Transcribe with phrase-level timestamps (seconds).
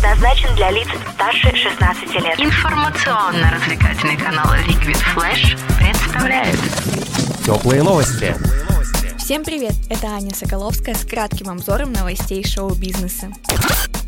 [0.00, 2.40] предназначен для лиц старше 16 лет.
[2.40, 6.58] Информационно-развлекательный канал Liquid Flash представляет
[7.44, 8.34] Теплые новости.
[9.18, 9.74] Всем привет!
[9.90, 13.30] Это Аня Соколовская с кратким обзором новостей шоу-бизнеса.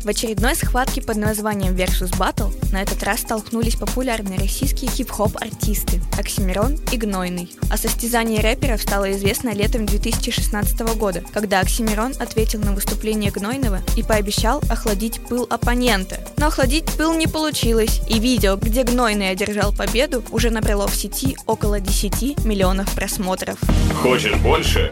[0.03, 6.01] В очередной схватке под названием Versus Battle на этот раз столкнулись популярные российские хип-хоп артисты
[6.19, 7.49] Оксимирон и Гнойный.
[7.71, 14.03] О состязании рэперов стало известно летом 2016 года, когда Оксимирон ответил на выступление Гнойного и
[14.03, 16.19] пообещал охладить пыл оппонента.
[16.35, 21.37] Но охладить пыл не получилось, и видео, где Гнойный одержал победу, уже набрало в сети
[21.45, 23.57] около 10 миллионов просмотров.
[24.01, 24.91] Хочешь больше?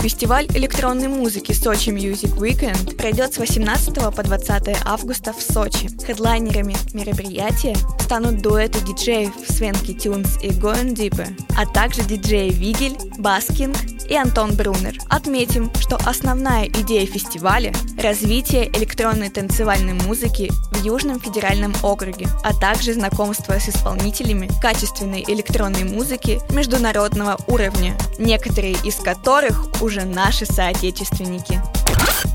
[0.00, 5.90] Фестиваль электронной музыки Сочи Music Weekend пройдет с 18 по 20 августа в Сочи.
[6.06, 13.76] Хедлайнерами мероприятия станут дуэты диджеев Свенки Тюнс и Going Deeper, а также диджеи Вигель, Баскинг
[14.10, 14.98] и Антон Брунер.
[15.08, 17.72] Отметим, что основная идея фестиваля–
[18.02, 25.84] развитие электронной танцевальной музыки в Южном федеральном округе, а также знакомство с исполнителями качественной электронной
[25.84, 31.62] музыки международного уровня, некоторые из которых уже наши соотечественники.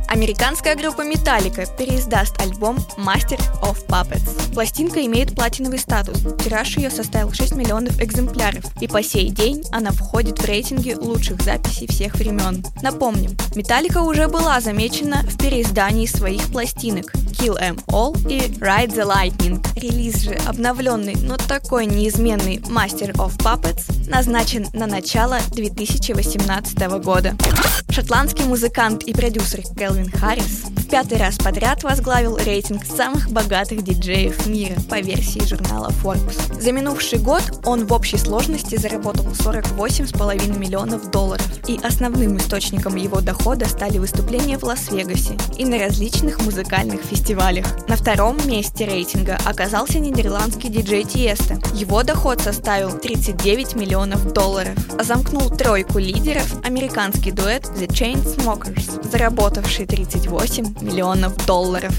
[0.07, 4.53] Американская группа Metallica переиздаст альбом Master of Puppets.
[4.53, 6.19] Пластинка имеет платиновый статус.
[6.43, 11.41] Тираж ее составил 6 миллионов экземпляров, и по сей день она входит в рейтинги лучших
[11.41, 12.63] записей всех времен.
[12.81, 17.11] Напомним, Metallica уже была замечена в переиздании своих пластинок
[17.45, 19.63] Kill Em All и Ride the Lightning.
[19.75, 27.35] Релиз же обновленный, но такой неизменный Master of Puppets назначен на начало 2018 года.
[27.91, 34.75] Шотландский музыкант и продюсер Келвин Харрис пятый раз подряд возглавил рейтинг самых богатых диджеев мира
[34.89, 36.61] по версии журнала Forbes.
[36.61, 43.21] За минувший год он в общей сложности заработал 48,5 миллионов долларов, и основным источником его
[43.21, 47.65] дохода стали выступления в Лас-Вегасе и на различных музыкальных фестивалях.
[47.87, 51.59] На втором месте рейтинга оказался нидерландский диджей Тиеста.
[51.73, 59.85] Его доход составил 39 миллионов долларов, а замкнул тройку лидеров американский дуэт The Chainsmokers, заработавший
[59.85, 61.93] 38 миллионов долларов.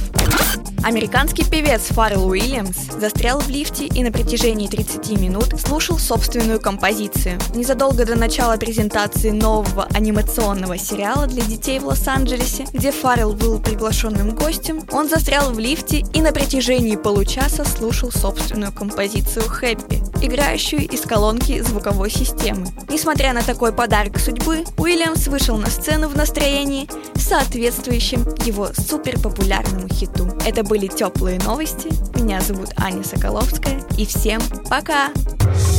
[0.86, 7.40] Американский певец Фаррелл Уильямс застрял в лифте и на протяжении 30 минут слушал собственную композицию.
[7.56, 14.36] Незадолго до начала презентации нового анимационного сериала для детей в Лос-Анджелесе, где Фаррелл был приглашенным
[14.36, 21.00] гостем, он застрял в лифте и на протяжении получаса слушал собственную композицию «Хэппи», играющую из
[21.00, 22.68] колонки звуковой системы.
[22.88, 30.28] Несмотря на такой подарок судьбы, Уильямс вышел на сцену в настроении, соответствующем его суперпопулярному хиту.
[30.46, 31.88] Это были теплые новости.
[32.18, 33.80] Меня зовут Аня Соколовская.
[33.96, 35.08] И всем пока!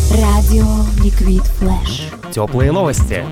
[0.09, 0.65] Радио
[1.03, 2.31] Liquid Flash.
[2.31, 3.23] Теплые новости.